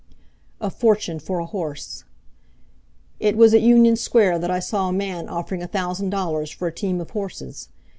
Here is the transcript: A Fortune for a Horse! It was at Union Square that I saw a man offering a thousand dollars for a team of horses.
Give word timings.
A 0.59 0.71
Fortune 0.71 1.19
for 1.19 1.37
a 1.37 1.45
Horse! 1.45 2.05
It 3.19 3.37
was 3.37 3.53
at 3.53 3.61
Union 3.61 3.95
Square 3.95 4.39
that 4.39 4.49
I 4.49 4.57
saw 4.59 4.89
a 4.89 4.93
man 4.93 5.29
offering 5.29 5.61
a 5.61 5.67
thousand 5.67 6.09
dollars 6.09 6.49
for 6.49 6.67
a 6.67 6.73
team 6.73 6.99
of 6.99 7.11
horses. 7.11 7.69